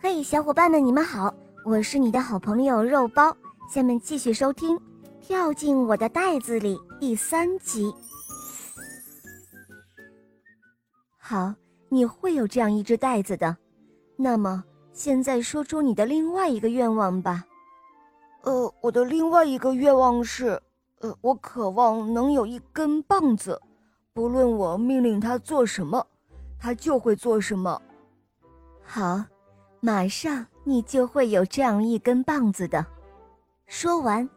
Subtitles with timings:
[0.00, 3.36] 嘿，小伙伴们，你们好，我是你的好朋友肉包。
[3.68, 4.76] 下面继续收听
[5.20, 7.92] 《跳进我的袋子里》第三集。
[11.16, 11.52] 好，
[11.88, 13.56] 你会有这样一只袋子的。
[14.14, 17.44] 那么，现在说出你的另外一个愿望吧。
[18.42, 20.62] 呃，我的另外一个愿望是，
[21.00, 23.60] 呃，我渴望能有一根棒子，
[24.12, 26.06] 不论我命令它做什么，
[26.56, 27.82] 它就会做什么。
[28.84, 29.24] 好。
[29.80, 32.84] 马上你就会有这样一根棒子的。
[33.66, 34.28] 说完，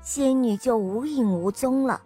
[0.00, 2.02] 仙女就无影无踪了。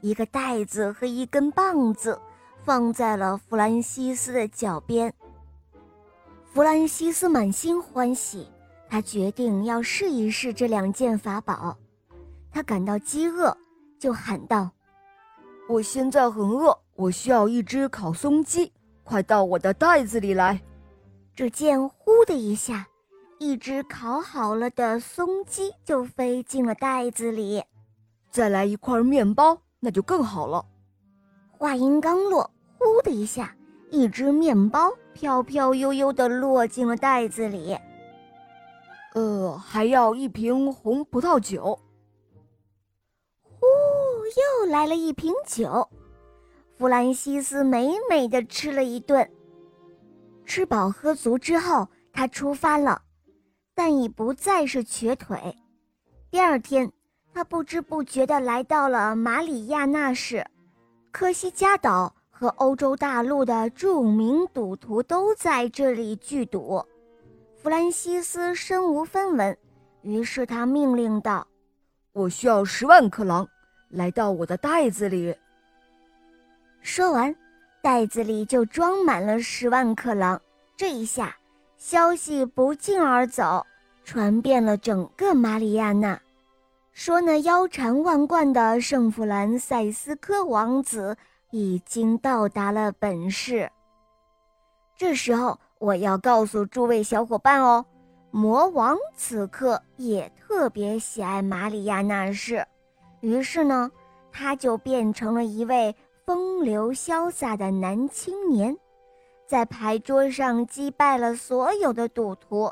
[0.00, 2.18] 一个袋子和一根棒子
[2.64, 5.12] 放在了弗兰西斯的脚边。
[6.44, 8.48] 弗兰西斯满心欢喜，
[8.88, 11.76] 他决定要试一试这两件法宝。
[12.50, 13.56] 他感到饥饿，
[13.98, 14.70] 就喊道
[15.68, 18.72] ：“我现在很饿，我需要一只烤松鸡，
[19.04, 20.60] 快到我的袋子里来。”
[21.38, 22.88] 只见“呼”的一下，
[23.38, 27.62] 一只烤好了的松鸡就飞进了袋子里。
[28.28, 30.66] 再来一块面包，那就更好了。
[31.52, 33.54] 话音刚落，“呼”的一下，
[33.92, 37.78] 一只面包飘飘悠悠地落进了袋子里。
[39.14, 41.78] 呃，还要一瓶红葡萄酒。
[43.44, 43.64] 呼，
[44.64, 45.88] 又来了一瓶酒。
[46.76, 49.30] 弗兰西斯美美的吃了一顿。
[50.48, 53.02] 吃饱喝足之后，他出发了，
[53.74, 55.54] 但已不再是瘸腿。
[56.30, 56.90] 第二天，
[57.34, 60.44] 他不知不觉地来到了马里亚纳市，
[61.12, 66.82] 科西嘉岛和欧洲大陆的著名赌徒都在这里聚赌。
[67.62, 69.56] 弗兰西斯身无分文，
[70.00, 71.46] 于是他命令道
[72.12, 73.46] ：“我需要十万克朗，
[73.90, 75.36] 来到我的袋子里。”
[76.80, 77.36] 说完。
[77.88, 80.38] 袋子里就装满了十万克朗。
[80.76, 81.34] 这一下，
[81.78, 83.64] 消息不胫而走，
[84.04, 86.20] 传遍了整个马里亚纳，
[86.92, 91.16] 说那腰缠万贯的圣弗兰塞斯科王子
[91.50, 93.70] 已经到达了本市。
[94.94, 97.86] 这时候，我要告诉诸位小伙伴哦，
[98.30, 102.66] 魔王此刻也特别喜爱马里亚纳市，
[103.22, 103.90] 于是呢，
[104.30, 105.96] 他就变成了一位。
[106.58, 108.76] 风流潇洒的男青年，
[109.46, 112.68] 在牌桌上击败了所有的赌徒。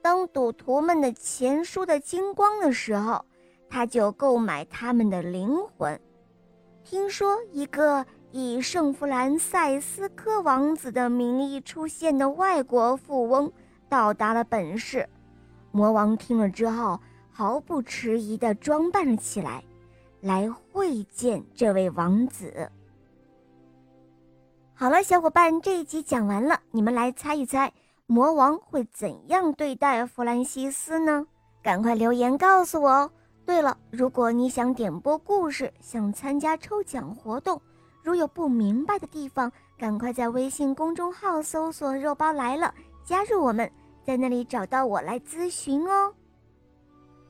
[0.00, 3.24] 当赌徒们的钱输得精光的时候，
[3.68, 6.00] 他就购买他们的灵魂。
[6.84, 13.52] 听说一个以圣弗兰塞斯科王子的名义出现的外国富翁
[13.88, 15.08] 到达了本市。
[15.72, 17.00] 魔王听了之后，
[17.32, 19.64] 毫不迟疑地装扮了起来，
[20.20, 22.70] 来会见这位王子。
[24.80, 27.72] 好了，小伙伴，这一集讲完了，你们来猜一猜，
[28.06, 31.26] 魔王会怎样对待弗兰西斯呢？
[31.60, 33.10] 赶快留言告诉我哦。
[33.44, 37.60] 对了，如果你想点播故事，想参加抽奖活动，
[38.04, 42.72] 如有不明白的地方，赶快在微信公众号搜索“肉包来了”，
[43.04, 43.68] 加入我们，
[44.04, 46.14] 在那里找到我来咨询哦。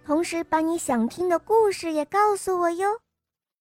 [0.04, 3.00] 同时，把你想听的故事也告诉我哟。